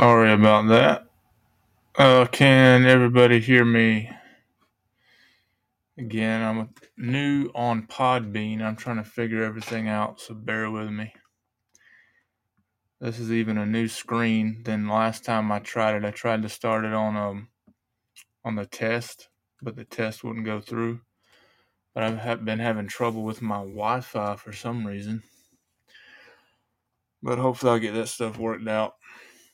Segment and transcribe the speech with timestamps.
[0.00, 1.08] Sorry about that.
[1.94, 4.10] Uh, can everybody hear me?
[5.98, 8.62] Again, I'm new on Podbean.
[8.62, 11.12] I'm trying to figure everything out, so bear with me.
[12.98, 16.06] This is even a new screen than last time I tried it.
[16.06, 17.48] I tried to start it on um
[18.42, 19.28] on the test,
[19.60, 21.02] but the test wouldn't go through.
[21.92, 25.24] But I've been having trouble with my Wi-Fi for some reason.
[27.22, 28.94] But hopefully I'll get that stuff worked out.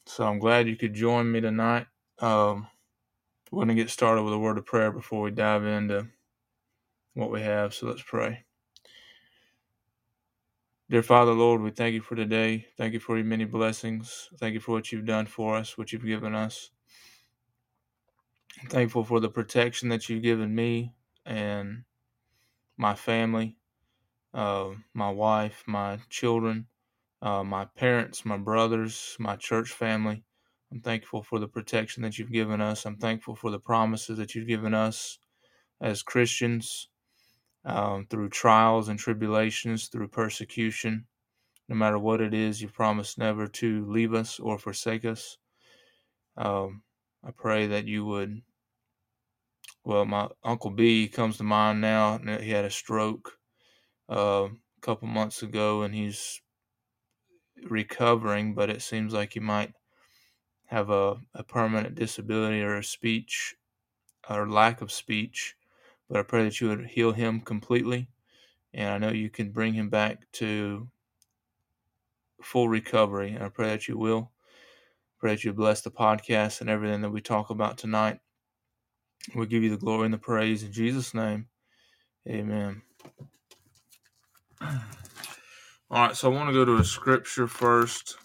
[0.07, 1.87] So I'm glad you could join me tonight.
[2.21, 2.69] Um,
[3.51, 6.09] we're going to get started with a word of prayer before we dive into
[7.15, 7.75] what we have.
[7.75, 8.45] So let's pray.
[10.91, 12.67] Dear Father, Lord, we thank you for today.
[12.79, 14.29] Thank you for your many blessings.
[14.39, 16.71] Thank you for what you've done for us, what you've given us.
[18.63, 20.95] I'm thankful for the protection that you've given me
[21.27, 21.85] and
[22.79, 23.57] my family,
[24.35, 26.67] uh, my wife, my children
[27.23, 30.25] uh, my parents, my brothers, my church family.
[30.73, 32.85] I'm thankful for the protection that you've given us.
[32.85, 35.19] I'm thankful for the promises that you've given us
[35.81, 36.89] as Christians
[37.65, 41.07] um, through trials and tribulations, through persecution.
[41.69, 45.37] No matter what it is, you promise never to leave us or forsake us.
[46.37, 46.83] Um,
[47.25, 48.43] I pray that you would.
[49.85, 52.19] Well, my Uncle B comes to mind now.
[52.41, 53.33] He had a stroke
[54.09, 56.41] uh, a couple months ago, and he's
[57.65, 59.73] recovering, but it seems like you might
[60.67, 63.57] have a, a permanent disability or a speech
[64.29, 65.57] or lack of speech.
[66.09, 68.09] But I pray that you would heal him completely.
[68.75, 70.89] And I know you can bring him back to
[72.43, 73.33] full recovery.
[73.33, 74.31] And I pray that you will.
[75.19, 78.21] Pray that you bless the podcast and everything that we talk about tonight.
[79.35, 81.49] We give you the glory and the praise in Jesus' name.
[82.29, 82.83] Amen.
[85.89, 88.17] All right, so I want to go to a scripture first,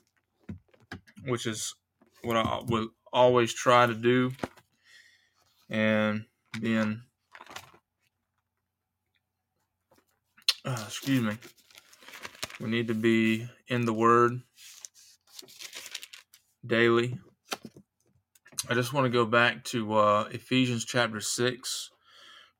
[1.27, 1.75] which is
[2.23, 4.31] what I will always try to do.
[5.69, 6.25] And
[6.59, 7.03] then,
[10.65, 11.37] uh, excuse me,
[12.59, 14.41] we need to be in the Word
[16.65, 17.19] daily.
[18.67, 21.91] I just want to go back to uh, Ephesians chapter 6,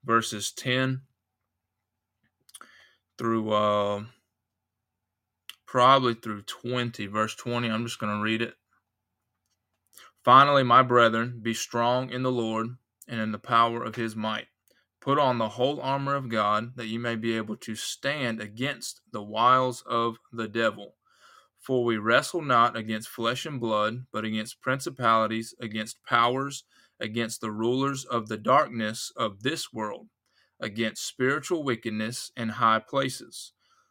[0.05, 1.01] verses 10
[3.17, 3.51] through.
[3.51, 4.03] Uh,
[5.71, 7.69] probably through 20, verse 20.
[7.69, 8.55] I'm just going to read it.
[10.21, 12.75] Finally, my brethren, be strong in the Lord
[13.07, 14.47] and in the power of his might.
[14.99, 18.99] Put on the whole armor of God, that you may be able to stand against
[19.13, 20.95] the wiles of the devil.
[21.57, 26.65] For we wrestle not against flesh and blood, but against principalities, against powers,
[26.99, 30.07] against the rulers of the darkness of this world,
[30.59, 33.53] against spiritual wickedness in high places.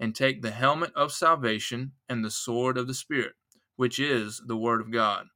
[0.00, 3.34] and take the helmet of salvation and the sword of the Spirit,
[3.76, 5.26] which is the Word of God,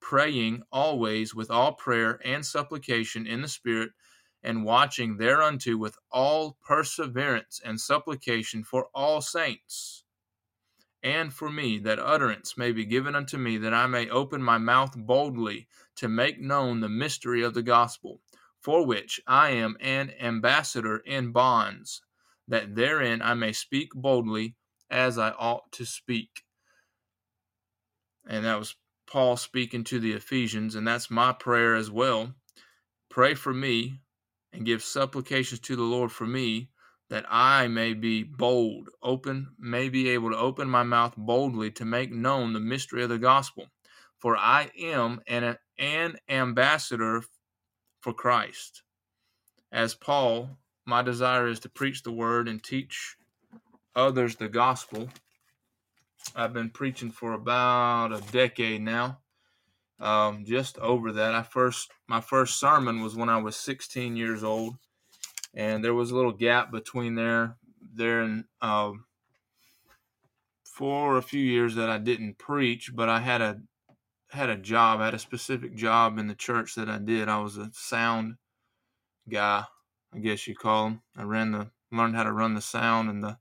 [0.00, 3.90] praying always with all prayer and supplication in the Spirit,
[4.42, 10.04] and watching thereunto with all perseverance and supplication for all saints.
[11.02, 14.58] And for me, that utterance may be given unto me, that I may open my
[14.58, 15.66] mouth boldly
[15.96, 18.20] to make known the mystery of the gospel,
[18.60, 22.02] for which I am an ambassador in bonds
[22.48, 24.56] that therein I may speak boldly
[24.90, 26.42] as I ought to speak.
[28.26, 32.34] And that was Paul speaking to the Ephesians, and that's my prayer as well.
[33.10, 34.00] Pray for me
[34.52, 36.68] and give supplications to the Lord for me
[37.10, 41.84] that I may be bold, open, may be able to open my mouth boldly to
[41.84, 43.66] make known the mystery of the gospel.
[44.18, 47.22] For I am an, an ambassador
[48.00, 48.82] for Christ.
[49.70, 53.16] As Paul my desire is to preach the word and teach
[53.94, 55.08] others the gospel.
[56.34, 59.18] I've been preaching for about a decade now.
[60.00, 64.42] Um, just over that, I first my first sermon was when I was 16 years
[64.42, 64.76] old,
[65.54, 67.56] and there was a little gap between there
[67.94, 68.92] there and uh,
[70.64, 73.60] for a few years that I didn't preach, but I had a
[74.30, 77.28] had a job, I had a specific job in the church that I did.
[77.28, 78.36] I was a sound
[79.28, 79.64] guy
[80.14, 81.02] I guess you call them.
[81.16, 83.38] I ran the learned how to run the sound in the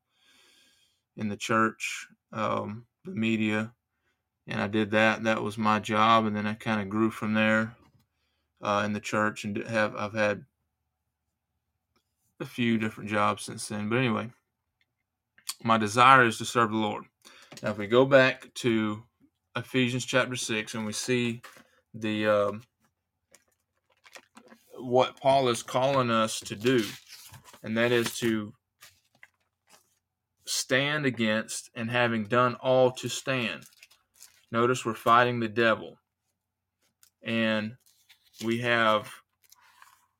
[1.17, 3.73] in the church, um, the media,
[4.47, 5.23] and I did that.
[5.23, 7.75] That was my job, and then I kind of grew from there
[8.61, 10.45] uh, in the church, and have I've had
[12.39, 13.89] a few different jobs since then.
[13.89, 14.29] But anyway,
[15.63, 17.05] my desire is to serve the Lord.
[17.61, 19.03] Now, if we go back to
[19.55, 21.41] Ephesians chapter six, and we see
[21.93, 22.61] the um,
[24.83, 26.85] what Paul is calling us to do,
[27.63, 28.53] and that is to
[30.45, 33.63] stand against and having done all to stand.
[34.51, 35.97] Notice we're fighting the devil,
[37.23, 37.73] and
[38.43, 39.11] we have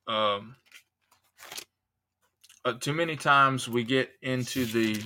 [0.08, 0.56] um,
[2.64, 5.02] uh, too many times we get into the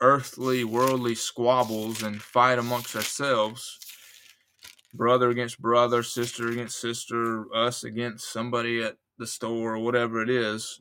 [0.00, 3.78] earthly, worldly squabbles and fight amongst ourselves
[4.94, 10.30] brother against brother, sister against sister, us against somebody at the store or whatever it
[10.30, 10.78] is.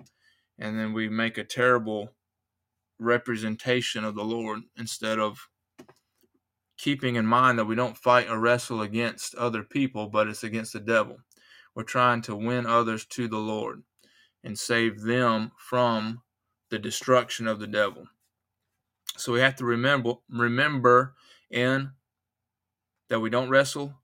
[0.59, 2.13] And then we make a terrible
[2.99, 5.47] representation of the Lord instead of
[6.77, 10.73] keeping in mind that we don't fight or wrestle against other people, but it's against
[10.73, 11.17] the devil.
[11.75, 13.83] We're trying to win others to the Lord
[14.43, 16.21] and save them from
[16.69, 18.07] the destruction of the devil.
[19.17, 21.15] So we have to remember remember
[21.49, 21.91] in
[23.09, 24.00] that we don't wrestle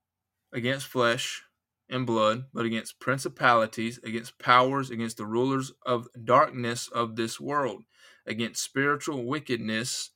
[0.54, 1.44] against flesh
[1.90, 7.84] and blood, but against principalities, against powers, against the rulers of darkness of this world,
[8.26, 10.12] against spiritual wickedness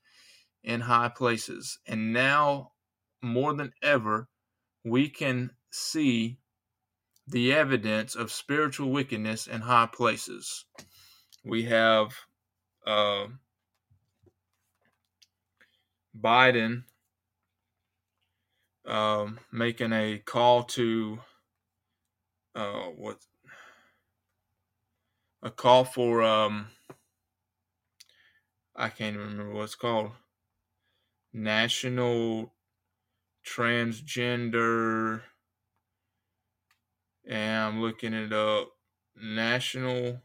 [0.63, 1.79] in high places.
[1.87, 2.71] And now,
[3.21, 4.27] more than ever,
[4.83, 6.39] we can see
[7.27, 10.65] the evidence of spiritual wickedness in high places.
[11.45, 12.13] We have
[12.85, 13.27] uh,
[16.19, 16.83] Biden
[18.91, 21.19] um, making a call to
[22.53, 23.19] uh, what
[25.41, 26.67] a call for um,
[28.75, 30.11] I can't even remember what it's called.
[31.33, 32.53] National
[33.45, 35.21] Transgender,
[37.25, 38.71] and I'm looking it up.
[39.15, 40.21] National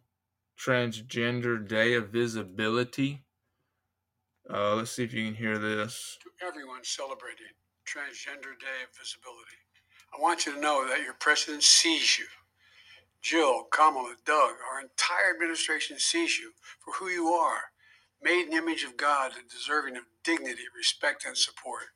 [0.58, 3.22] Transgender Day of Visibility.
[4.52, 6.18] Uh, let's see if you can hear this.
[6.40, 7.46] Everyone celebrating
[7.86, 9.62] Transgender Day of Visibility,
[10.12, 12.26] I want you to know that your president sees you.
[13.22, 16.50] Jill, Kamala, Doug, our entire administration sees you
[16.84, 17.70] for who you are,
[18.20, 21.94] made in the image of God and deserving of dignity, respect, and support.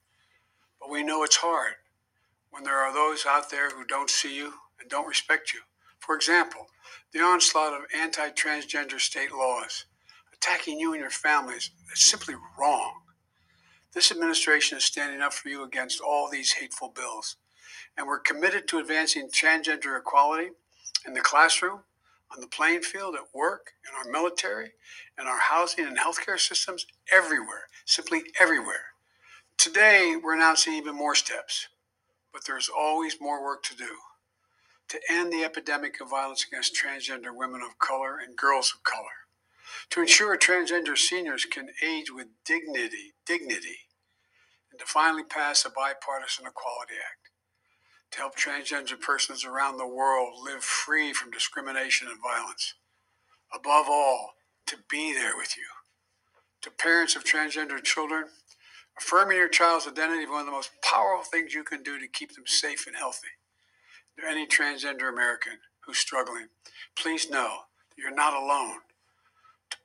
[0.80, 1.74] But we know it's hard
[2.50, 5.60] when there are those out there who don't see you and don't respect you.
[5.98, 6.68] For example,
[7.12, 9.86] the onslaught of anti transgender state laws
[10.32, 12.92] attacking you and your families is simply wrong.
[13.92, 17.36] This administration is standing up for you against all these hateful bills,
[17.96, 20.50] and we're committed to advancing transgender equality
[21.06, 21.80] in the classroom,
[22.32, 24.72] on the playing field, at work, in our military,
[25.18, 28.94] in our housing and healthcare systems, everywhere, simply everywhere.
[29.58, 31.66] Today, we're announcing even more steps,
[32.32, 33.96] but there's always more work to do
[34.90, 39.26] to end the epidemic of violence against transgender women of color and girls of color,
[39.90, 43.88] to ensure transgender seniors can age with dignity, dignity,
[44.70, 47.20] and to finally pass a bipartisan Equality Act
[48.12, 52.74] to help transgender persons around the world live free from discrimination and violence.
[53.54, 54.34] Above all,
[54.66, 55.66] to be there with you.
[56.62, 58.24] To parents of transgender children,
[58.98, 62.08] affirming your child's identity is one of the most powerful things you can do to
[62.08, 63.28] keep them safe and healthy.
[64.18, 66.48] To any transgender American who's struggling,
[66.96, 68.78] please know that you're not alone.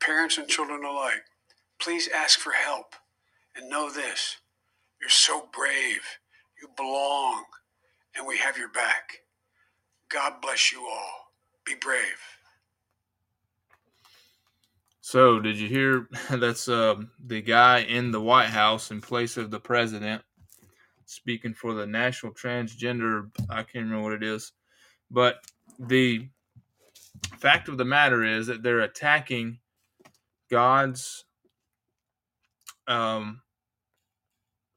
[0.02, 1.24] Parents and children alike,
[1.80, 2.96] please ask for help
[3.56, 4.38] and know this
[5.02, 6.02] you're so brave.
[6.62, 7.44] You belong
[8.18, 9.20] and we have your back.
[10.10, 11.32] God bless you all.
[11.66, 12.20] Be brave.
[15.02, 16.08] So, did you hear?
[16.32, 20.24] That's uh, the guy in the White House in place of the president
[21.06, 23.30] speaking for the National Transgender.
[23.50, 24.54] I can't remember what it is,
[25.12, 25.38] but
[25.78, 26.28] the
[27.38, 29.60] fact of the matter is that they're attacking
[30.50, 31.26] God's
[32.88, 33.42] um,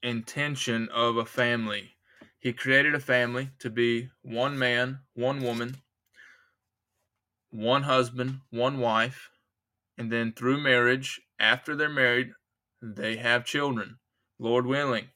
[0.02, 1.96] intention of a family
[2.38, 5.78] he created a family to be one man, one woman,
[7.50, 9.30] one husband, one wife,
[9.96, 12.30] and then through marriage, after they're married,
[12.80, 13.98] they have children,
[14.38, 15.08] Lord willing.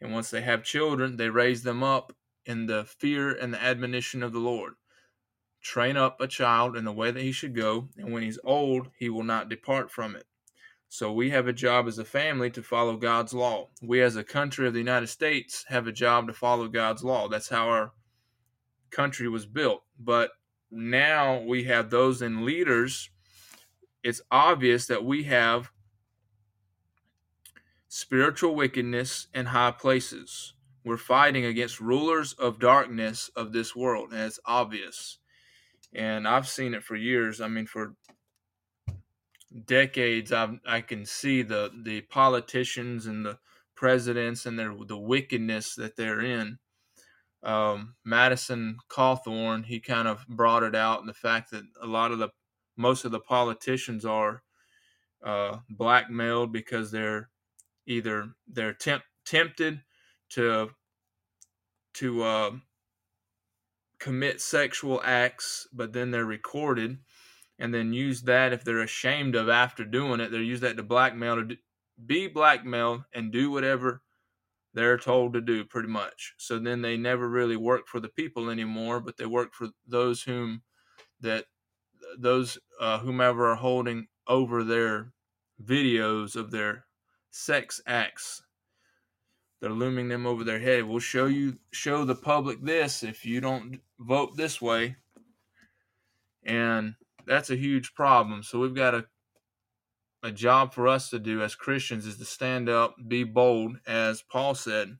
[0.00, 2.12] And once they have children, they raise them up
[2.44, 4.74] in the fear and the admonition of the Lord.
[5.64, 8.90] Train up a child in the way that he should go, and when he's old,
[8.98, 10.26] he will not depart from it.
[10.88, 13.70] So we have a job as a family to follow God's law.
[13.82, 17.28] We as a country of the United States have a job to follow God's law.
[17.28, 17.92] That's how our
[18.90, 19.82] country was built.
[19.98, 20.30] But
[20.70, 23.10] now we have those in leaders.
[24.04, 25.70] It's obvious that we have
[27.88, 30.52] spiritual wickedness in high places.
[30.84, 35.18] we're fighting against rulers of darkness of this world, and it's obvious.
[35.94, 37.40] And I've seen it for years.
[37.40, 37.94] I mean, for
[39.64, 43.38] decades, I I can see the the politicians and the
[43.74, 46.58] presidents and their the wickedness that they're in.
[47.42, 52.10] Um, Madison Cawthorn, he kind of brought it out, and the fact that a lot
[52.10, 52.30] of the
[52.76, 54.42] most of the politicians are
[55.22, 57.30] uh, blackmailed because they're
[57.86, 59.82] either they're temp- tempted
[60.30, 60.70] to
[61.94, 62.50] to uh,
[64.04, 66.98] commit sexual acts, but then they're recorded,
[67.58, 70.30] and then use that if they're ashamed of after doing it.
[70.30, 71.56] They use that to blackmail to
[72.04, 74.02] be blackmailed and do whatever
[74.74, 76.34] they're told to do, pretty much.
[76.36, 80.22] So then they never really work for the people anymore, but they work for those
[80.22, 80.60] whom
[81.20, 81.46] that
[82.18, 85.14] those uh, whomever are holding over their
[85.64, 86.84] videos of their
[87.30, 88.42] sex acts
[89.64, 93.40] they're looming them over their head we'll show you show the public this if you
[93.40, 94.96] don't vote this way.
[96.44, 96.94] And
[97.26, 98.42] that's a huge problem.
[98.42, 99.04] So we've got a
[100.22, 104.22] a job for us to do as christians is to stand up be bold as
[104.22, 104.96] paul said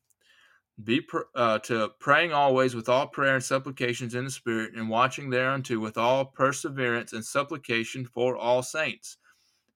[0.83, 1.07] be
[1.37, 5.79] uh, to praying always with all prayer and supplications in the spirit and watching thereunto
[5.79, 9.19] with all perseverance and supplication for all saints.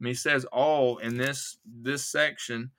[0.01, 2.71] Mean, he says all in this this section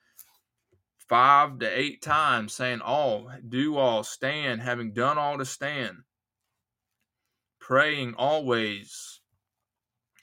[1.08, 5.96] five to eight times, saying all, do all, stand, having done all to stand,
[7.70, 9.20] praying always.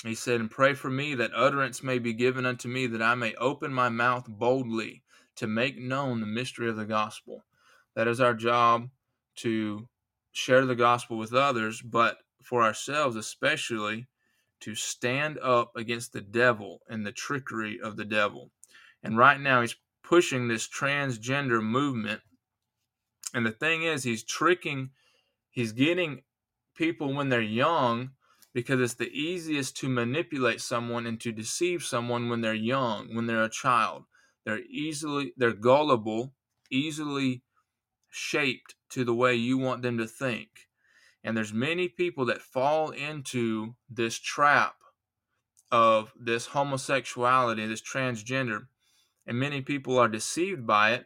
[0.04, 3.16] He said, and pray for me that utterance may be given unto me, that I
[3.16, 5.02] may open my mouth boldly
[5.38, 7.46] to make known the mystery of the gospel.
[7.96, 8.90] That is our job
[9.38, 9.88] to
[10.34, 14.08] share the gospel with others, but for ourselves especially
[14.60, 18.52] to stand up against the devil and the trickery of the devil.
[19.04, 22.20] And right now, he's pushing this transgender movement.
[23.34, 24.90] And the thing is, he's tricking,
[25.50, 26.24] he's getting
[26.78, 28.12] people when they're young
[28.54, 33.28] because it's the easiest to manipulate someone and to deceive someone when they're young, when
[33.28, 34.04] they're a child.
[34.46, 36.34] They're easily, they're gullible,
[36.72, 37.44] easily
[38.10, 40.50] shaped to the way you want them to think.
[41.24, 44.76] And there's many people that fall into this trap
[45.72, 48.68] of this homosexuality, this transgender,
[49.26, 51.06] and many people are deceived by it.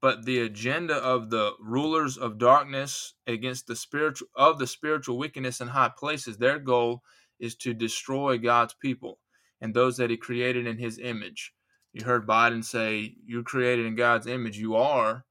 [0.00, 5.60] But the agenda of the rulers of darkness against the spiritual of the spiritual wickedness
[5.60, 7.02] in high places, their goal
[7.40, 9.18] is to destroy God's people
[9.60, 11.52] and those that He created in His image.
[11.92, 14.58] You heard Biden say, "You're created in God's image.
[14.58, 15.24] You are,"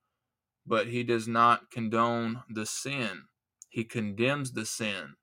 [0.65, 3.23] but He does not condone the sin
[3.69, 5.15] he condemns the sin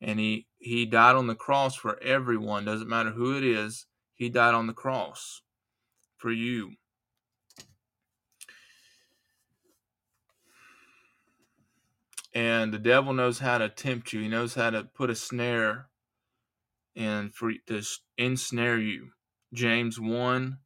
[0.00, 4.28] and he he died on the cross for everyone doesn't matter who it is he
[4.28, 5.42] died on the cross
[6.16, 6.72] for you
[12.34, 15.88] and the devil knows how to tempt you he knows how to put a snare
[16.96, 17.82] and for to
[18.18, 19.10] ensnare you
[19.52, 20.58] james 1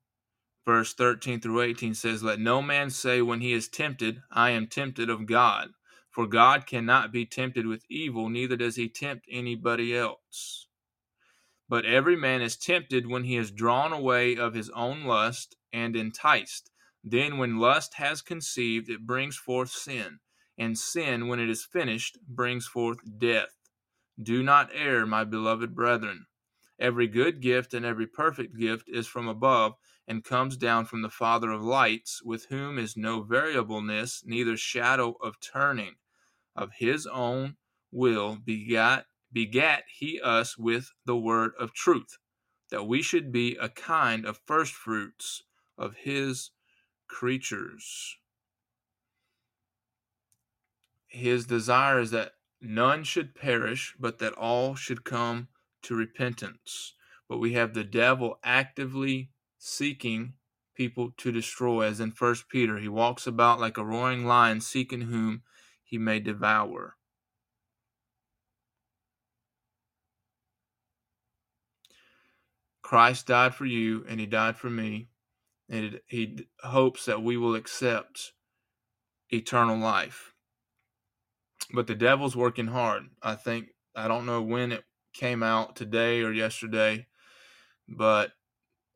[0.67, 4.67] verse 13 through 18 says let no man say when he is tempted i am
[4.67, 5.71] tempted of god
[6.19, 10.67] for God cannot be tempted with evil, neither does he tempt anybody else.
[11.69, 15.95] But every man is tempted when he is drawn away of his own lust and
[15.95, 16.73] enticed.
[17.05, 20.19] Then, when lust has conceived, it brings forth sin,
[20.59, 23.57] and sin, when it is finished, brings forth death.
[24.21, 26.27] Do not err, my beloved brethren.
[26.79, 29.75] Every good gift and every perfect gift is from above
[30.07, 35.17] and comes down from the Father of lights, with whom is no variableness, neither shadow
[35.23, 35.95] of turning
[36.57, 37.57] of his own
[37.93, 42.19] will begat begat he us with the word of truth,
[42.71, 45.45] that we should be a kind of first fruits
[45.77, 46.51] of his
[47.07, 48.17] creatures.
[51.09, 55.49] His desire is that none should perish, but that all should come
[55.83, 56.95] to repentance.
[57.29, 60.35] But we have the devil actively seeking
[60.75, 62.79] people to destroy, as in First Peter.
[62.79, 65.43] He walks about like a roaring lion, seeking whom
[65.83, 66.97] he may devour.
[72.83, 75.09] Christ died for you and he died for me,
[75.69, 78.33] and he hopes that we will accept
[79.31, 80.33] eternal life.
[81.73, 83.05] But the devil's working hard.
[83.23, 87.07] I think, I don't know when it came out today or yesterday,
[87.89, 88.33] but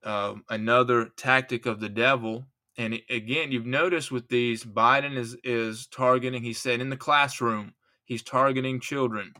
[0.05, 2.47] uh, another tactic of the devil
[2.79, 6.43] and again, you've noticed with these, Biden is is targeting.
[6.43, 7.75] He said in the classroom,
[8.05, 9.35] he's targeting children.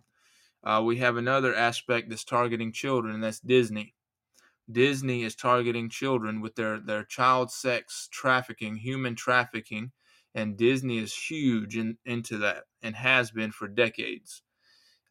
[0.65, 3.95] Uh, we have another aspect that's targeting children, and that's Disney.
[4.71, 9.93] Disney is targeting children with their their child sex trafficking, human trafficking,
[10.35, 14.43] and Disney is huge in, into that and has been for decades.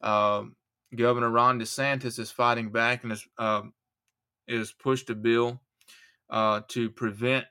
[0.02, 0.56] Um,
[0.94, 3.62] Governor Ron DeSantis is fighting back and has uh,
[4.46, 5.62] is pushed a bill
[6.28, 7.46] uh, to prevent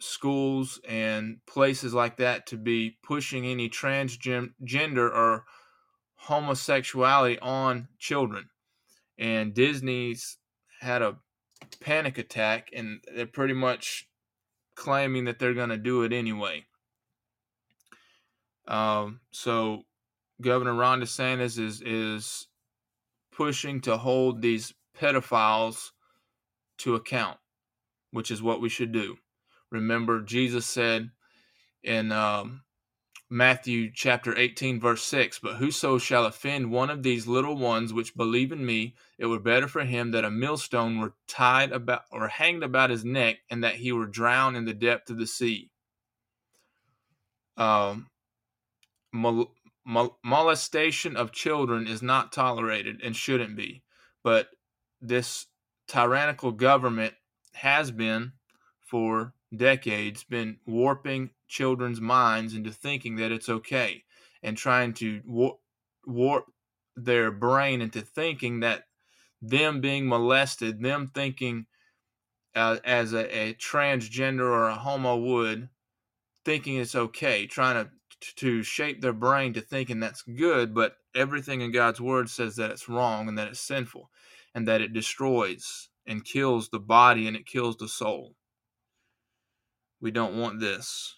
[0.00, 5.44] schools and places like that to be pushing any transgender or
[6.16, 8.48] homosexuality on children.
[9.18, 10.36] And Disney's
[10.80, 11.16] had a
[11.80, 14.08] panic attack, and they're pretty much
[14.76, 16.64] claiming that they're going to do it anyway.
[18.68, 19.82] Um, so
[20.40, 22.46] Governor Ron DeSantis is is
[23.32, 25.90] pushing to hold these pedophiles
[26.78, 27.38] to account,
[28.10, 29.16] which is what we should do.
[29.70, 31.10] Remember, Jesus said
[31.82, 32.62] in um,
[33.28, 38.16] Matthew chapter 18, verse 6 But whoso shall offend one of these little ones which
[38.16, 42.28] believe in me, it were better for him that a millstone were tied about or
[42.28, 45.70] hanged about his neck, and that he were drowned in the depth of the sea.
[47.56, 48.10] Um,
[49.12, 53.82] mol- mol- molestation of children is not tolerated and shouldn't be,
[54.22, 54.50] but
[55.00, 55.46] this
[55.88, 57.14] tyrannical government
[57.54, 58.32] has been
[58.80, 64.04] for decades been warping children's minds into thinking that it's okay
[64.42, 65.58] and trying to warp,
[66.06, 66.44] warp
[66.96, 68.84] their brain into thinking that
[69.42, 71.66] them being molested, them thinking
[72.54, 75.68] uh, as a, a, transgender or a homo would,
[76.44, 77.90] thinking it's okay, trying to
[78.36, 82.70] to shape their brain to thinking that's good, but everything in God's word says that
[82.70, 84.10] it's wrong and that it's sinful
[84.54, 88.34] and that it destroys and kills the body and it kills the soul.
[90.06, 91.16] We don't want this.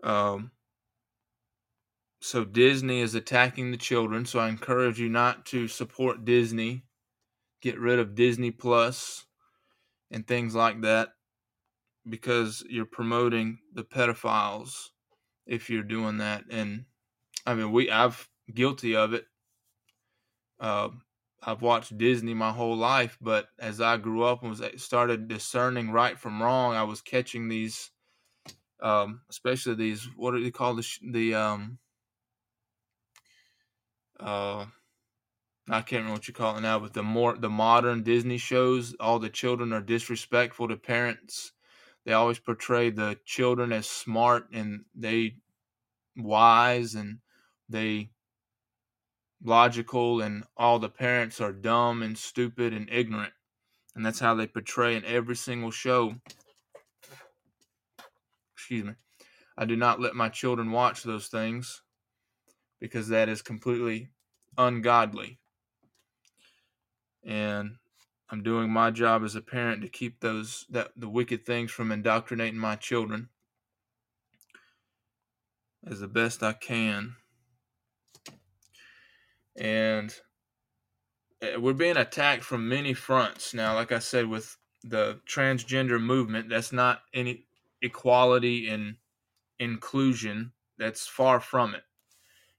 [0.00, 0.52] Um,
[2.20, 4.24] so Disney is attacking the children.
[4.26, 6.84] So I encourage you not to support Disney.
[7.62, 9.24] Get rid of Disney Plus
[10.12, 11.08] and things like that
[12.08, 14.90] because you're promoting the pedophiles
[15.48, 16.44] if you're doing that.
[16.48, 16.84] And
[17.44, 19.24] I mean, we I've guilty of it.
[20.60, 20.90] Uh,
[21.42, 25.90] I've watched Disney my whole life, but as I grew up and was started discerning
[25.90, 27.90] right from wrong, I was catching these,
[28.80, 31.78] um, especially these what do they call the the um,
[34.18, 34.66] uh,
[35.68, 38.94] I can't remember what you call it now, but the more the modern Disney shows,
[38.98, 41.52] all the children are disrespectful to parents.
[42.04, 45.36] They always portray the children as smart and they
[46.16, 47.20] wise and
[47.68, 48.10] they
[49.42, 53.32] logical and all the parents are dumb and stupid and ignorant.
[53.94, 56.14] And that's how they portray in every single show.
[58.54, 58.92] Excuse me.
[59.56, 61.82] I do not let my children watch those things
[62.80, 64.10] because that is completely
[64.56, 65.38] ungodly.
[67.24, 67.76] And
[68.30, 71.92] I'm doing my job as a parent to keep those that the wicked things from
[71.92, 73.28] indoctrinating my children
[75.86, 77.16] as the best I can
[79.56, 80.14] and
[81.42, 83.74] eh, we're being attacked from many fronts now.
[83.74, 87.46] Like I said, with the transgender movement, that's not any
[87.82, 88.96] equality and
[89.58, 90.52] inclusion.
[90.78, 91.82] That's far from it.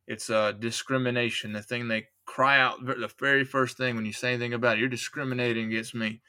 [0.08, 1.54] It's uh, discrimination.
[1.54, 4.80] The thing they cry out, the very first thing when you say anything about it,
[4.80, 6.22] you're discriminating against me.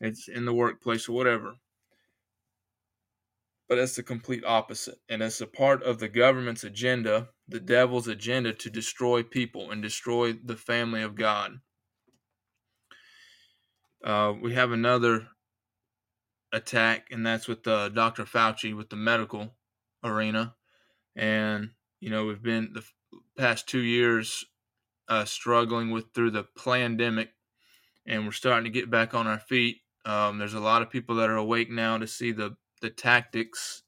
[0.00, 1.56] It's in the workplace or whatever.
[3.68, 4.98] But that's the complete opposite.
[5.08, 9.82] And it's a part of the government's agenda the devil's agenda to destroy people and
[9.82, 11.60] destroy the family of God.
[14.02, 15.28] Uh, we have another
[16.52, 18.24] attack, and that's with uh, Dr.
[18.24, 19.56] Fauci with the medical
[20.02, 20.54] arena.
[21.16, 22.84] And, you know, we've been the
[23.36, 24.44] past two years
[25.08, 27.30] uh, struggling with through the pandemic,
[28.06, 29.78] and we're starting to get back on our feet.
[30.04, 33.82] Um, there's a lot of people that are awake now to see the, the tactics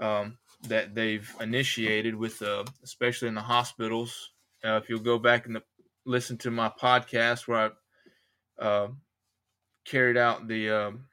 [0.00, 4.30] um, that they've initiated with, uh, especially in the hospitals.
[4.64, 5.58] Uh, if you'll go back and
[6.06, 7.72] listen to my podcast where
[8.60, 8.88] I uh,
[9.84, 11.04] carried out the um,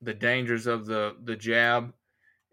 [0.00, 1.92] the dangers of the the jab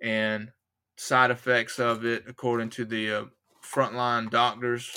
[0.02, 0.50] and
[0.98, 3.26] side effects of it, according to the uh,
[3.64, 4.92] frontline doctors.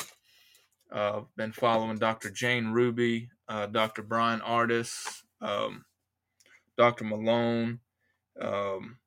[0.92, 2.30] Uh, been following Dr.
[2.30, 4.02] Jane Ruby, uh, Dr.
[4.02, 5.84] Bryan Ardis, um,
[6.78, 7.04] Dr.
[7.04, 7.80] Malone,
[8.40, 8.98] um,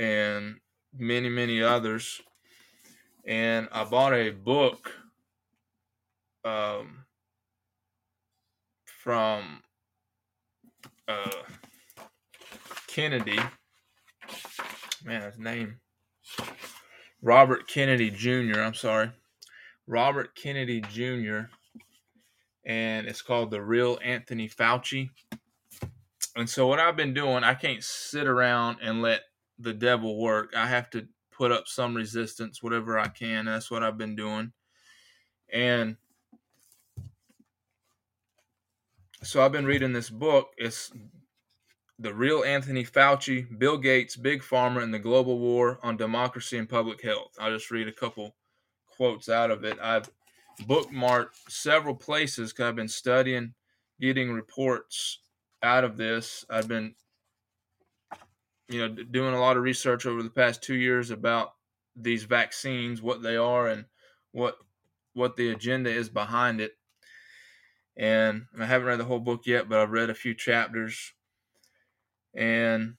[0.00, 0.56] and
[0.98, 2.20] many, many others.
[3.26, 4.92] And I bought a book
[6.44, 7.04] um,
[8.84, 9.62] from
[11.08, 11.30] uh,
[12.86, 13.38] Kennedy.
[15.04, 15.80] Man, his name.
[17.22, 18.60] Robert Kennedy Jr.
[18.60, 19.10] I'm sorry.
[19.86, 21.48] Robert Kennedy Jr.
[22.64, 25.10] And it's called The Real Anthony Fauci.
[26.36, 29.22] And so what I've been doing, I can't sit around and let
[29.58, 30.52] the devil work.
[30.56, 33.46] I have to put up some resistance, whatever I can.
[33.46, 34.52] That's what I've been doing.
[35.52, 35.96] And
[39.22, 40.50] so I've been reading this book.
[40.56, 40.92] It's
[41.98, 46.68] The Real Anthony Fauci, Bill Gates, Big Pharma, and the Global War on Democracy and
[46.68, 47.32] Public Health.
[47.38, 48.34] I'll just read a couple
[48.88, 49.78] quotes out of it.
[49.80, 50.10] I've
[50.62, 53.54] bookmarked several places because I've been studying,
[54.00, 55.20] getting reports
[55.62, 56.44] out of this.
[56.48, 56.94] I've been,
[58.68, 61.52] you know, doing a lot of research over the past two years about
[61.94, 63.84] these vaccines, what they are, and
[64.32, 64.56] what
[65.14, 66.72] what the agenda is behind it.
[67.96, 71.12] And I haven't read the whole book yet, but I've read a few chapters.
[72.34, 72.94] And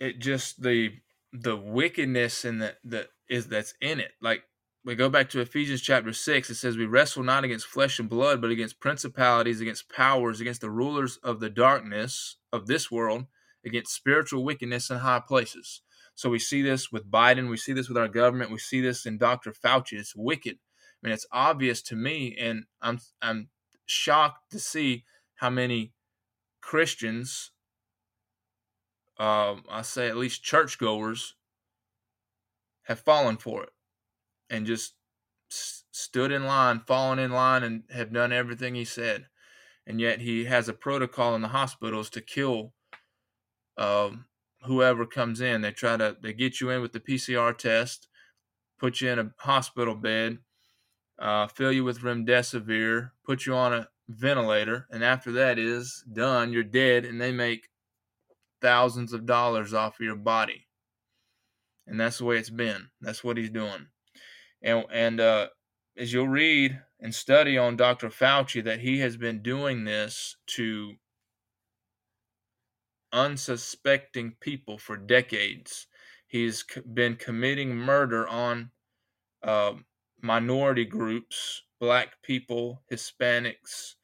[0.00, 0.94] it just the
[1.32, 4.12] the wickedness and that that is that's in it.
[4.20, 4.42] Like
[4.84, 8.08] we go back to Ephesians chapter 6, it says, We wrestle not against flesh and
[8.08, 13.26] blood, but against principalities, against powers, against the rulers of the darkness of this world,
[13.64, 15.82] against spiritual wickedness in high places.
[16.14, 19.04] So we see this with Biden, we see this with our government, we see this
[19.04, 19.52] in Dr.
[19.52, 19.98] Fauci.
[19.98, 20.56] It's wicked.
[20.56, 23.50] I mean, it's obvious to me, and I'm I'm
[23.84, 25.04] shocked to see
[25.36, 25.92] how many
[26.62, 27.52] Christians,
[29.18, 31.34] uh, I say at least churchgoers,
[32.84, 33.70] have fallen for it
[34.48, 34.94] and just
[35.48, 39.26] stood in line, fallen in line, and have done everything he said.
[39.86, 42.72] And yet he has a protocol in the hospitals to kill
[43.78, 44.26] um,
[44.62, 45.60] whoever comes in.
[45.60, 48.08] They try to they get you in with the PCR test,
[48.78, 50.38] put you in a hospital bed,
[51.18, 56.52] uh, fill you with remdesivir, put you on a ventilator, and after that is done,
[56.52, 57.68] you're dead, and they make
[58.60, 60.66] thousands of dollars off of your body.
[61.86, 62.88] And that's the way it's been.
[63.00, 63.86] That's what he's doing
[64.62, 65.48] and and uh,
[65.96, 68.08] as you'll read and study on Dr.
[68.08, 70.94] Fauci, that he has been doing this to
[73.12, 75.86] unsuspecting people for decades.
[76.26, 78.70] He's been committing murder on
[79.42, 79.74] uh,
[80.20, 83.94] minority groups, black people, Hispanics,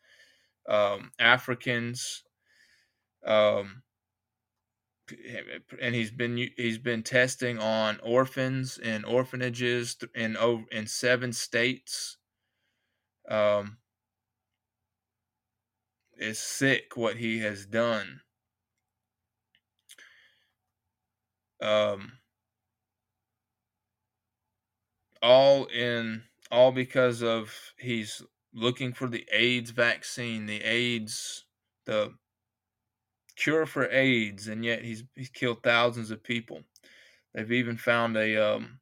[0.68, 2.22] um, Africans,
[3.26, 3.83] um,
[5.81, 12.16] and he's been he's been testing on orphans and orphanages in over in seven states.
[13.29, 13.79] Um,
[16.16, 18.20] it's sick what he has done.
[21.61, 22.12] Um,
[25.22, 28.22] all in all because of he's
[28.53, 31.44] looking for the AIDS vaccine, the AIDS,
[31.87, 32.12] the
[33.42, 36.62] cure for AIDS, and yet he's he's killed thousands of people.
[37.35, 38.81] They've even found a um,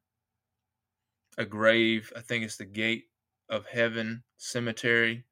[1.37, 2.13] a grave.
[2.15, 3.05] I think it's the Gate
[3.49, 5.25] of Heaven Cemetery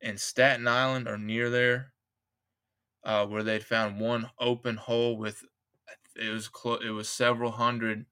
[0.00, 1.92] in Staten Island or near there,
[3.04, 5.44] uh, where they'd found one open hole with
[6.16, 8.06] it was clo- it was several hundred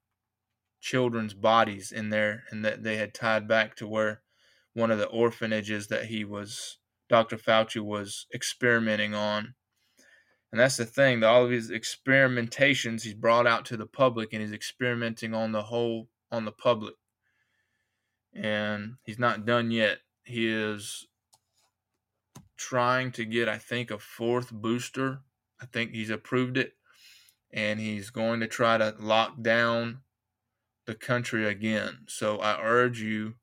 [0.80, 4.22] children's bodies in there, and that they had tied back to where
[4.74, 7.36] one of the orphanages that he was Dr.
[7.36, 9.54] Fauci was experimenting on
[10.52, 14.32] and that's the thing, that all of his experimentations he's brought out to the public
[14.32, 16.94] and he's experimenting on the whole on the public.
[18.34, 19.98] And he's not done yet.
[20.24, 21.06] He is
[22.56, 25.20] trying to get, I think, a fourth booster.
[25.60, 26.72] I think he's approved it.
[27.52, 30.00] And he's going to try to lock down
[30.86, 32.00] the country again.
[32.08, 33.34] So I urge you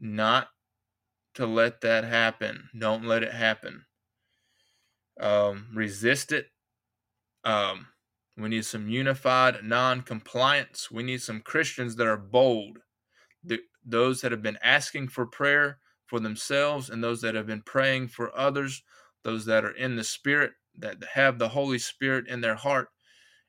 [0.00, 0.48] not
[1.34, 2.70] to let that happen.
[2.76, 3.86] Don't let it happen.
[5.20, 6.46] Um, resist it
[7.46, 7.86] um,
[8.36, 10.90] we need some unified non-compliance.
[10.90, 12.78] We need some Christians that are bold,
[13.42, 17.62] the, those that have been asking for prayer for themselves and those that have been
[17.62, 18.82] praying for others,
[19.22, 22.88] those that are in the Spirit, that have the Holy Spirit in their heart.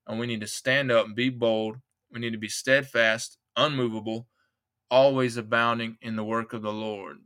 [0.06, 1.78] And we need to stand up and be bold.
[2.12, 4.28] We need to be steadfast, unmovable,
[4.90, 7.18] always abounding in the work of the Lord.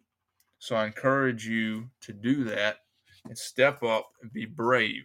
[0.58, 2.78] So I encourage you to do that
[3.26, 5.04] and step up and be brave.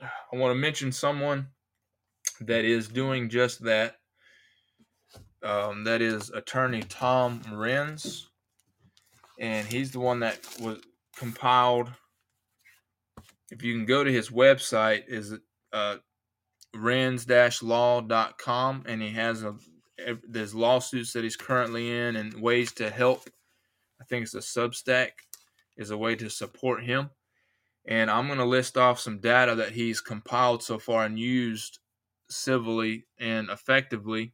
[0.00, 1.48] I want to mention someone
[2.40, 3.96] that is doing just that.
[5.42, 8.22] Um, that is attorney Tom Renz,
[9.38, 10.78] and he's the one that was
[11.16, 11.92] compiled.
[13.50, 15.34] If you can go to his website, is
[15.72, 15.98] uh,
[16.74, 18.04] renz-law.com,
[18.86, 19.54] and he has a
[20.28, 23.28] there's lawsuits that he's currently in and ways to help.
[24.00, 25.10] I think it's a Substack
[25.76, 27.10] is a way to support him.
[27.86, 31.78] And I'm going to list off some data that he's compiled so far and used
[32.28, 34.32] civilly and effectively.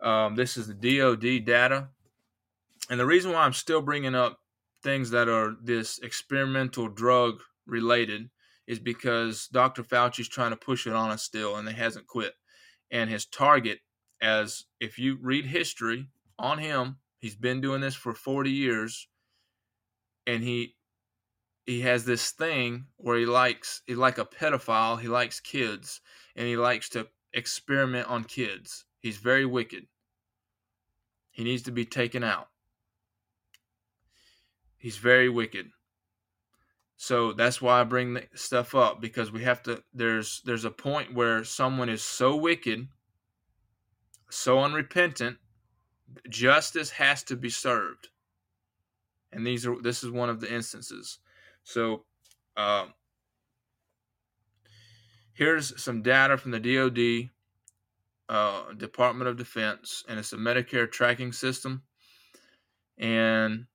[0.00, 1.88] Um, this is the DoD data.
[2.90, 4.38] And the reason why I'm still bringing up
[4.82, 8.28] things that are this experimental drug related
[8.66, 9.82] is because Dr.
[9.82, 12.34] Fauci's trying to push it on us still, and he hasn't quit.
[12.90, 13.80] And his target,
[14.22, 19.08] as if you read history on him, he's been doing this for 40 years,
[20.26, 20.76] and he
[21.66, 25.00] he has this thing where he likes he like a pedophile.
[25.00, 26.00] He likes kids,
[26.36, 28.84] and he likes to experiment on kids.
[29.00, 29.86] He's very wicked.
[31.30, 32.48] He needs to be taken out.
[34.76, 35.70] He's very wicked.
[36.96, 40.70] So that's why I bring the stuff up because we have to there's there's a
[40.70, 42.88] point where someone is so wicked,
[44.30, 45.38] so unrepentant,
[46.28, 48.08] justice has to be served.
[49.32, 51.18] And these are this is one of the instances.
[51.64, 52.04] So
[52.56, 52.86] uh,
[55.32, 57.30] here's some data from the DoD,
[58.28, 61.82] uh, Department of Defense, and it's a Medicare tracking system.
[62.98, 63.66] And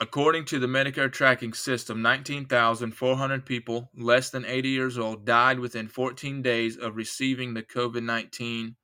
[0.00, 5.88] according to the Medicare tracking system, 19,400 people less than 80 years old died within
[5.88, 8.76] 14 days of receiving the COVID 19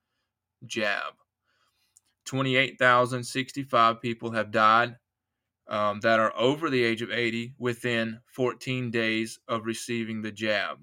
[0.65, 1.13] jab.
[2.25, 4.95] 28,065 people have died
[5.67, 10.77] um, that are over the age of 80 within 14 days of receiving the jab.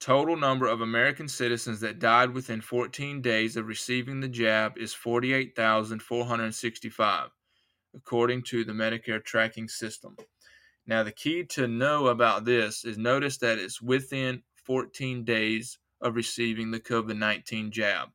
[0.00, 4.92] Total number of American citizens that died within 14 days of receiving the jab is
[4.92, 7.28] 48,465,
[7.94, 10.16] according to the Medicare tracking system.
[10.86, 16.16] Now, the key to know about this is notice that it's within 14 days of
[16.16, 18.08] receiving the COVID 19 jab.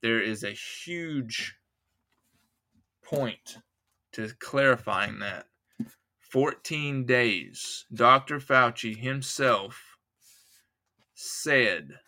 [0.00, 1.54] There is a huge
[3.14, 3.58] point
[4.12, 5.46] to clarifying that.
[6.30, 7.84] 14 days.
[7.94, 8.40] Dr.
[8.40, 9.96] Fauci himself
[11.14, 11.98] said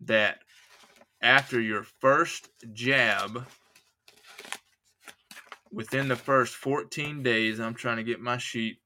[0.00, 0.38] that
[1.20, 3.46] after your first jab,
[5.70, 8.78] within the first 14 days, I'm trying to get my sheet,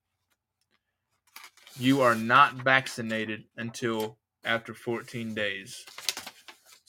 [1.79, 5.85] you are not vaccinated until after 14 days.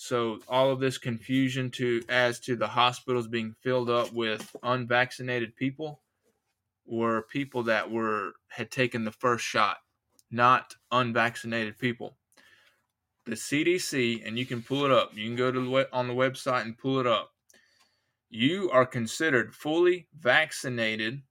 [0.02, 5.58] So all of this confusion to as to the hospitals being filled up with unvaccinated
[5.58, 6.02] people
[6.86, 9.80] were people that were had taken the first shot
[10.32, 12.16] not unvaccinated people.
[13.26, 15.12] The CDC, and you can pull it up.
[15.14, 17.32] You can go to the on the website and pull it up.
[18.30, 21.24] You are considered fully vaccinated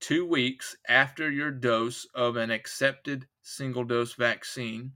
[0.00, 4.92] two weeks after your dose of an accepted single dose vaccine,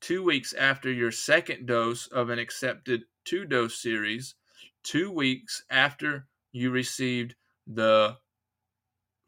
[0.00, 4.34] two weeks after your second dose of an accepted two dose series,
[4.82, 7.34] two weeks after you received
[7.66, 8.16] the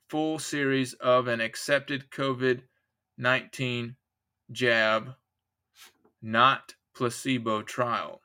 [0.08, 2.62] full series of an accepted COVID
[3.18, 3.96] 19
[4.50, 5.14] jab,
[6.22, 8.22] not placebo trial.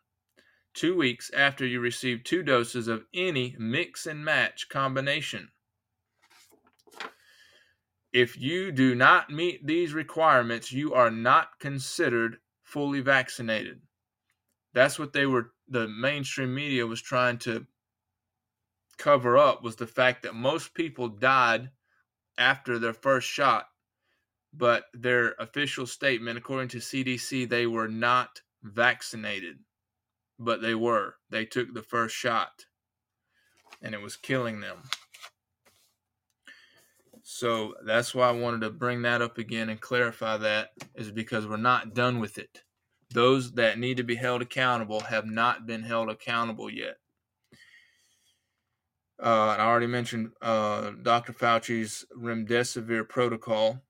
[0.73, 5.51] Two weeks after you receive two doses of any mix and match combination.
[8.15, 13.81] If you do not meet these requirements, you are not considered fully vaccinated.
[14.73, 17.67] That's what they were, the mainstream media was trying to
[18.97, 21.71] cover up was the fact that most people died
[22.37, 23.67] after their first shot
[24.57, 29.57] but their official statement, according to CDC, they were not vaccinated,
[30.39, 31.15] but they were.
[31.29, 32.65] They took the first shot,
[33.81, 34.77] and it was killing them.
[37.27, 41.47] So that's why I wanted to bring that up again and clarify that, is because
[41.47, 42.61] we're not done with it.
[43.11, 46.97] Those that need to be held accountable have not been held accountable yet.
[49.21, 51.33] Uh, I already mentioned uh, Dr.
[51.33, 53.81] Fauci's remdesivir protocol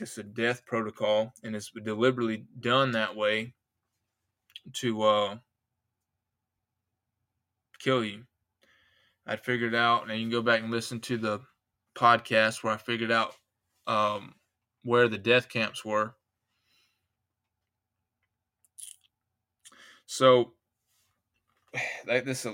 [0.00, 3.54] it's a death protocol, and it's deliberately done that way
[4.74, 5.36] to uh,
[7.78, 8.24] kill you.
[9.26, 11.40] I figured it out, and you can go back and listen to the
[11.94, 13.34] podcast where I figured out
[13.86, 14.34] um,
[14.82, 16.14] where the death camps were.
[20.06, 20.52] So,
[22.06, 22.46] like this,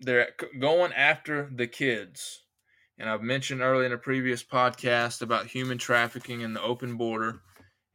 [0.00, 2.44] they're going after the kids
[2.98, 7.40] and I've mentioned earlier in a previous podcast about human trafficking and the open border.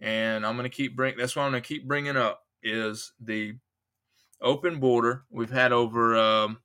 [0.01, 1.15] And I'm going to keep bring.
[1.17, 3.53] That's what I'm going to keep bringing up is the
[4.41, 5.23] open border.
[5.29, 6.60] We've had over um,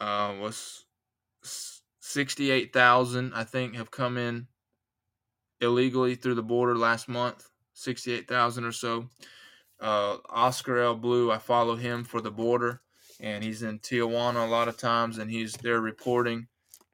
[0.00, 0.84] uh, was
[1.42, 4.46] sixty eight thousand, I think, have come in
[5.60, 7.48] illegally through the border last month.
[7.74, 9.08] Sixty eight thousand or so.
[9.80, 12.82] Uh, Oscar El Blue, I follow him for the border
[13.20, 16.46] and he's in Tijuana a lot of times, and he's there reporting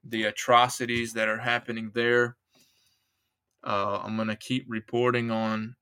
[0.05, 2.37] the atrocities that are happening there.
[3.65, 5.75] Uh, I'm going to keep reporting on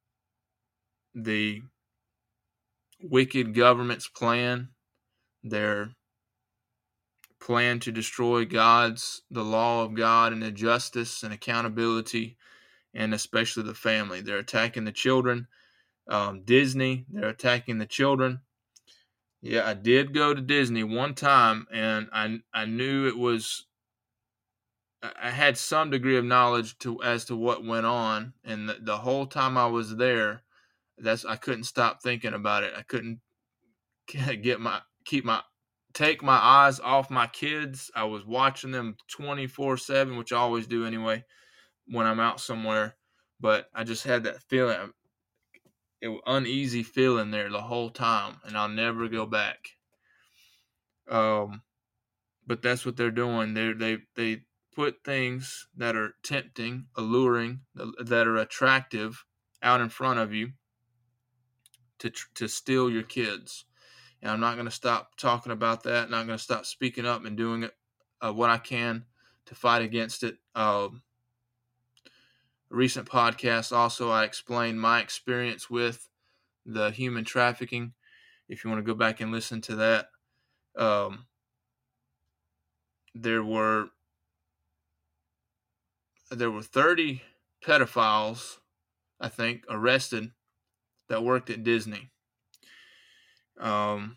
[1.14, 1.62] the
[3.03, 4.68] wicked government's plan
[5.42, 5.90] their
[7.44, 12.38] plan to destroy God's the law of God and the justice and accountability,
[12.94, 14.22] and especially the family.
[14.22, 15.46] They're attacking the children.
[16.09, 18.40] Um, Disney, they're attacking the children.
[19.42, 23.66] Yeah, I did go to Disney one time, and I I knew it was.
[25.02, 28.96] I had some degree of knowledge to as to what went on, and the, the
[28.96, 30.44] whole time I was there,
[30.96, 32.72] that's I couldn't stop thinking about it.
[32.74, 33.20] I couldn't
[34.07, 35.42] get my keep my
[35.94, 37.90] take my eyes off my kids.
[37.94, 41.24] I was watching them 24 7, which I always do anyway
[41.87, 42.96] when I'm out somewhere.
[43.40, 44.92] But I just had that feeling,
[46.00, 49.70] it uneasy feeling there the whole time, and I'll never go back.
[51.11, 51.62] Um,
[52.46, 53.54] but that's what they're doing.
[53.54, 54.42] They they they
[54.74, 59.24] put things that are tempting, alluring, that are attractive
[59.62, 60.52] out in front of you
[61.98, 63.64] to to steal your kids.
[64.24, 66.08] And I'm not going to stop talking about that.
[66.08, 67.72] Not going to stop speaking up and doing it
[68.22, 69.04] uh, what I can
[69.44, 70.38] to fight against it.
[70.54, 71.02] Um,
[72.70, 76.08] recent podcast also I explained my experience with
[76.64, 77.92] the human trafficking.
[78.48, 80.08] If you want to go back and listen to that,
[80.74, 81.26] um,
[83.14, 83.88] there were
[86.30, 87.20] there were 30
[87.62, 88.56] pedophiles,
[89.20, 90.32] I think, arrested
[91.10, 92.10] that worked at Disney.
[93.60, 94.16] Um,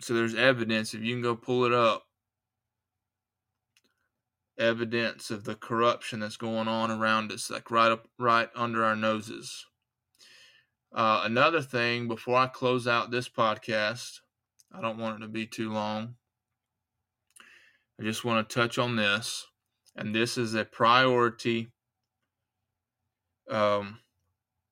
[0.00, 2.04] so there's evidence if you can go pull it up.
[4.58, 8.96] Evidence of the corruption that's going on around us, like right up, right under our
[8.96, 9.66] noses.
[10.94, 14.20] Uh, another thing, before I close out this podcast,
[14.70, 16.16] I don't want it to be too long.
[17.98, 19.46] I just want to touch on this,
[19.96, 21.68] and this is a priority
[23.50, 24.00] um,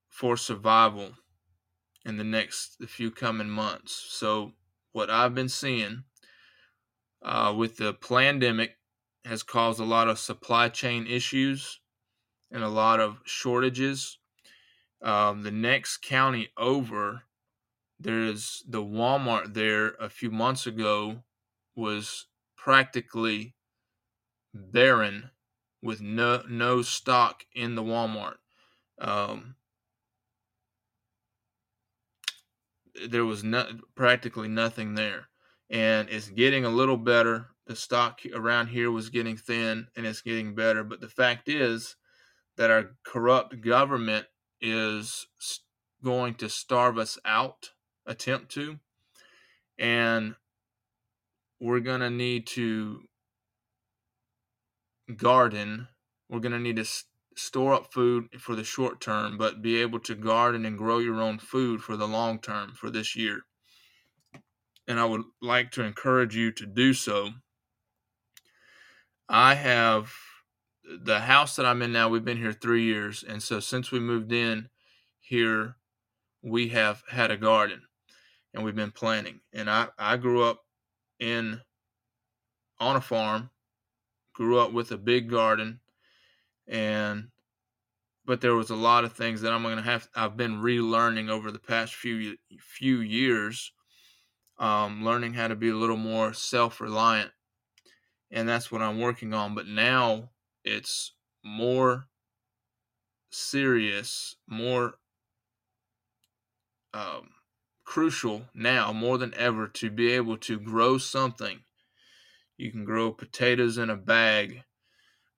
[0.08, 1.12] for survival
[2.04, 3.92] in the next few coming months.
[3.92, 4.52] So,
[4.92, 6.04] what I've been seeing
[7.22, 8.78] uh, with the pandemic
[9.24, 11.80] has caused a lot of supply chain issues
[12.50, 14.18] and a lot of shortages.
[15.02, 17.22] Um, the next county over,
[17.98, 21.22] there's the Walmart there a few months ago
[21.76, 23.54] was practically
[24.52, 25.30] barren
[25.82, 28.36] with no no stock in the Walmart.
[29.00, 29.56] Um,
[33.08, 35.28] there was no, practically nothing there.
[35.68, 37.48] And it's getting a little better.
[37.66, 40.82] The stock around here was getting thin and it's getting better.
[40.82, 41.96] But the fact is
[42.56, 44.26] that our corrupt government
[44.60, 45.26] is
[46.02, 47.70] going to starve us out,
[48.06, 48.78] attempt to.
[49.78, 50.34] And
[51.60, 53.02] we're going to need to
[55.16, 55.88] garden.
[56.28, 56.84] We're going to need to
[57.40, 61.20] store up food for the short term, but be able to garden and grow your
[61.20, 63.42] own food for the long term for this year.
[64.86, 67.30] And I would like to encourage you to do so.
[69.28, 70.12] I have
[70.84, 73.22] the house that I'm in now, we've been here three years.
[73.26, 74.68] And so since we moved in
[75.20, 75.76] here,
[76.42, 77.82] we have had a garden
[78.52, 79.40] and we've been planting.
[79.52, 80.64] And I, I grew up
[81.20, 81.60] in
[82.80, 83.50] on a farm,
[84.34, 85.80] grew up with a big garden
[86.66, 87.28] and
[88.30, 91.28] but there was a lot of things that I'm going to have I've been relearning
[91.28, 93.72] over the past few few years
[94.56, 97.32] um, learning how to be a little more self-reliant
[98.30, 100.30] and that's what I'm working on but now
[100.64, 101.12] it's
[101.44, 102.06] more
[103.32, 104.94] serious more
[106.94, 107.30] um,
[107.82, 111.58] crucial now more than ever to be able to grow something.
[112.56, 114.62] You can grow potatoes in a bag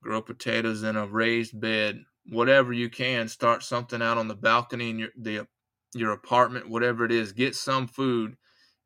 [0.03, 3.29] grow potatoes in a raised bed, whatever you can.
[3.29, 5.47] Start something out on the balcony in your the
[5.95, 7.33] your apartment, whatever it is.
[7.33, 8.37] Get some food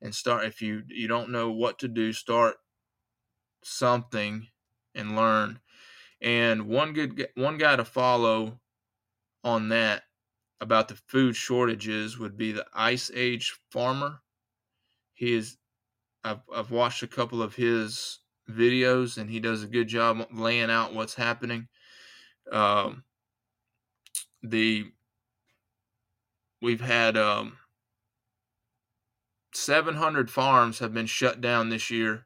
[0.01, 0.45] and start.
[0.45, 2.57] If you you don't know what to do, start
[3.62, 4.47] something
[4.95, 5.61] and learn.
[6.20, 8.61] And one good one guy to follow
[9.45, 10.05] on that
[10.61, 14.20] about the food shortages would be the Ice Age farmer.
[15.12, 15.59] He is
[16.24, 18.18] I've I've watched a couple of his
[18.51, 21.68] videos, and he does a good job laying out what's happening.
[22.51, 23.05] Um,
[24.51, 24.92] the
[26.62, 27.59] we've had um,
[29.53, 32.24] 700 farms have been shut down this year.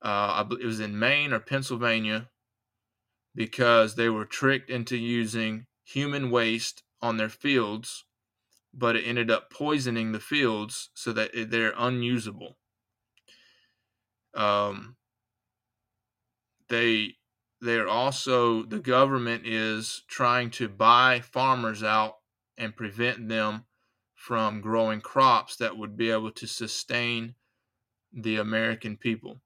[0.00, 2.28] Uh, it was in Maine or Pennsylvania
[3.34, 8.04] because they were tricked into using human waste on their fields,
[8.74, 12.58] but it ended up poisoning the fields so that they're unusable.
[14.34, 14.96] Um,
[16.68, 17.17] they
[17.60, 22.18] they're also the government is trying to buy farmers out
[22.56, 23.64] and prevent them
[24.14, 27.34] from growing crops that would be able to sustain
[28.12, 29.40] the American people.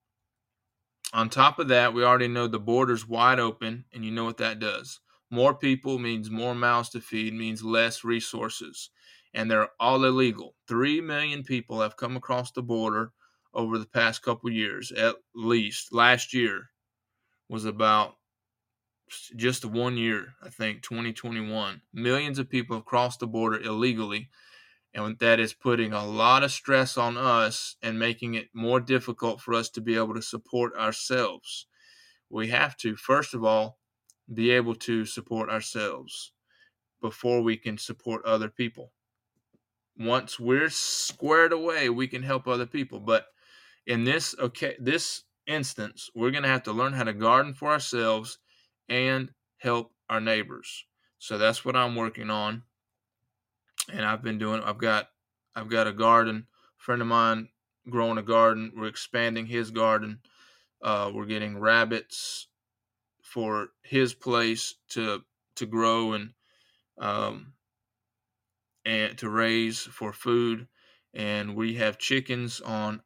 [1.13, 4.39] On top of that, we already know the border's wide open, and you know what
[4.39, 5.01] that does.
[5.31, 8.91] More people means more mouths to feed, means less resources.
[9.35, 10.57] And they're all illegal.
[10.67, 13.13] Three million people have come across the border
[13.55, 15.93] over the past couple years, at least.
[15.93, 16.72] Last year
[17.53, 18.17] was about
[19.37, 21.83] just one year, I think, 2021.
[21.93, 24.31] Millions of people have crossed the border illegally,
[24.95, 29.43] and that is putting a lot of stress on us and making it more difficult
[29.43, 31.67] for us to be able to support ourselves.
[32.31, 33.79] We have to, first of all,
[34.33, 36.33] be able to support ourselves
[37.03, 38.93] before we can support other people.
[39.99, 42.99] Once we're squared away, we can help other people.
[42.99, 43.27] But
[43.87, 47.71] in this okay this instance, we're going to have to learn how to garden for
[47.71, 48.39] ourselves
[48.89, 50.85] and help our neighbors.
[51.19, 52.63] So that's what I'm working on.
[53.93, 55.09] And I've been doing I've got
[55.55, 56.47] I've got a garden.
[56.77, 57.49] Friend of mine
[57.89, 58.73] growing a garden.
[58.77, 60.21] We're expanding his garden.
[60.83, 62.49] Uh, we're getting rabbits
[63.23, 65.23] for his place to
[65.57, 66.31] to grow and
[66.99, 67.55] um,
[68.85, 70.67] and to raise for food.
[71.15, 73.03] And we have chickens on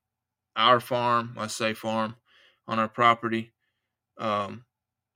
[0.54, 1.36] our farm.
[1.38, 2.16] I say farm
[2.68, 3.52] on our property
[4.18, 4.64] um,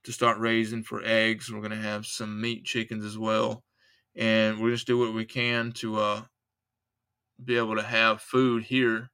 [0.03, 1.51] to start raising for eggs.
[1.51, 3.63] We're going to have some meat chickens as well,
[4.15, 6.21] and we're just do what we can to uh,
[7.43, 9.09] be able to have food here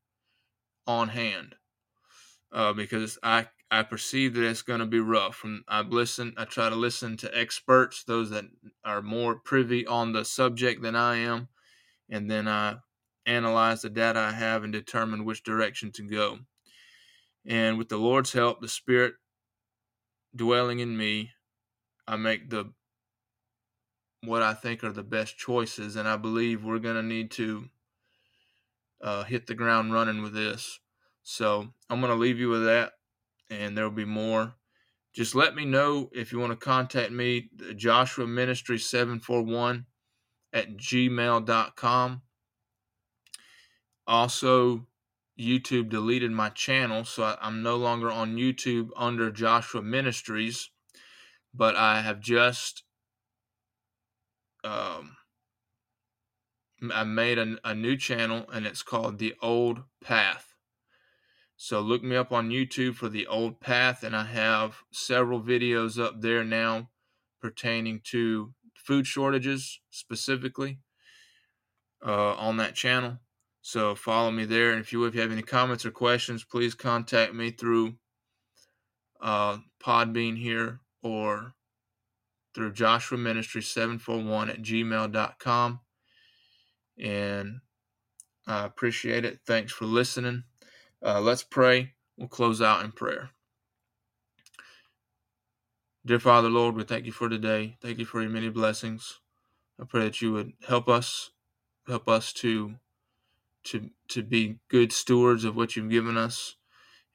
[0.85, 1.55] on hand
[2.51, 5.43] uh, because I I perceive that it's going to be rough.
[5.43, 8.45] And I listen, I try to listen to experts, those that
[8.85, 11.49] are more privy on the subject than I am,
[12.09, 12.77] and then I
[13.25, 16.39] analyze the data I have and determine which direction to go.
[17.47, 19.13] And with the Lord's help, the Spirit
[20.35, 21.31] dwelling in me,
[22.07, 22.73] I make the
[24.23, 27.69] what I think are the best choices, and I believe we're going to need to
[29.01, 30.79] uh, hit the ground running with this.
[31.23, 32.93] So I'm going to leave you with that
[33.49, 34.55] and there'll be more.
[35.13, 39.85] Just let me know if you want to contact me, Joshua Ministry 741
[40.53, 42.21] at gmail.com.
[44.05, 44.87] Also,
[45.39, 50.69] YouTube deleted my channel, so I'm no longer on YouTube under Joshua Ministries,
[51.53, 52.83] but I have just
[54.63, 55.17] um,
[56.93, 60.55] I made a, a new channel and it's called The Old Path.
[61.55, 65.99] So look me up on YouTube for the old path, and I have several videos
[65.99, 66.91] up there now
[67.41, 70.79] pertaining to food shortages specifically
[72.05, 73.17] uh, on that channel.
[73.67, 76.73] So follow me there, and if you if you have any comments or questions, please
[76.73, 77.95] contact me through
[79.19, 81.53] uh, Podbean here or
[82.55, 85.81] through Joshua Ministry 741 at gmail.com.
[86.97, 87.59] And
[88.47, 89.41] I appreciate it.
[89.45, 90.45] Thanks for listening.
[91.05, 91.91] Uh, let's pray.
[92.15, 93.31] We'll close out in prayer.
[96.05, 97.75] Dear Father, Lord, we thank you for today.
[97.81, 99.19] Thank you for your many blessings.
[99.77, 101.31] I pray that you would help us,
[101.85, 102.75] help us to
[103.65, 106.55] to to be good stewards of what you've given us,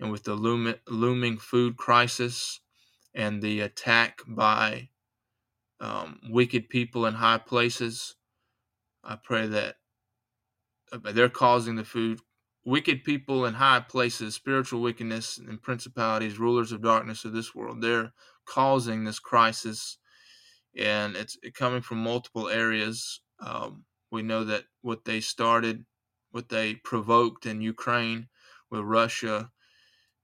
[0.00, 2.60] and with the looming, looming food crisis
[3.14, 4.88] and the attack by
[5.80, 8.16] um, wicked people in high places,
[9.04, 9.76] I pray that
[10.92, 12.20] uh, they're causing the food
[12.64, 17.80] wicked people in high places, spiritual wickedness and principalities, rulers of darkness of this world.
[17.82, 18.12] They're
[18.44, 19.98] causing this crisis,
[20.76, 23.20] and it's coming from multiple areas.
[23.40, 25.84] Um, we know that what they started,
[26.32, 28.28] what they provoked in Ukraine
[28.70, 29.50] with Russia,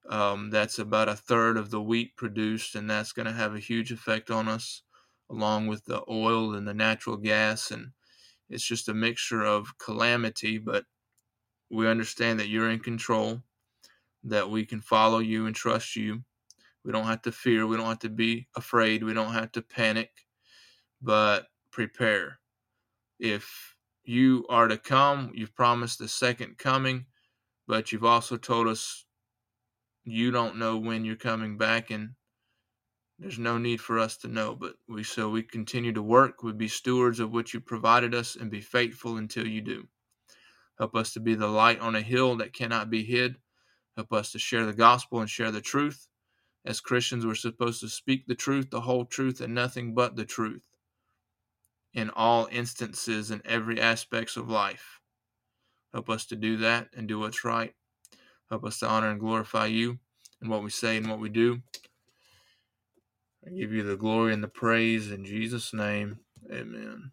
[0.08, 3.60] um, that's about a third of the wheat produced, and that's going to have a
[3.60, 4.82] huge effect on us,
[5.30, 7.70] along with the oil and the natural gas.
[7.70, 7.92] And
[8.48, 10.84] it's just a mixture of calamity, but
[11.70, 13.42] we understand that you're in control,
[14.24, 16.24] that we can follow you and trust you.
[16.84, 17.66] We don't have to fear.
[17.66, 19.04] We don't have to be afraid.
[19.04, 20.10] We don't have to panic,
[21.02, 22.38] but prepare.
[23.18, 23.74] If
[24.08, 27.06] you are to come, you've promised the second coming,
[27.68, 29.06] but you've also told us
[30.04, 32.10] you don't know when you're coming back and
[33.18, 36.52] there's no need for us to know but we so we continue to work we
[36.52, 39.86] be stewards of what you provided us and be faithful until you do
[40.78, 43.36] Help us to be the light on a hill that cannot be hid.
[43.96, 46.08] Help us to share the gospel and share the truth.
[46.64, 50.24] As Christians, we're supposed to speak the truth, the whole truth, and nothing but the
[50.24, 50.67] truth
[51.94, 55.00] in all instances and every aspects of life.
[55.92, 57.72] Help us to do that and do what's right.
[58.50, 59.98] Help us to honor and glorify you
[60.42, 61.60] in what we say and what we do.
[63.46, 66.18] I give you the glory and the praise in Jesus' name.
[66.52, 67.12] Amen.